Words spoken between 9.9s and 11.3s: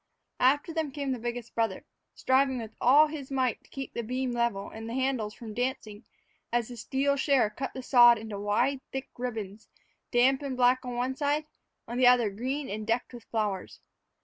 damp and black on one